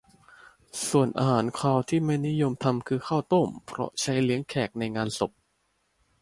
[0.89, 5.31] ส่วนอาหารคาวที่ไม่นิยมทำคือ ข้าวต้ม เพราะใช้เลี้ยงแขกในงานศพ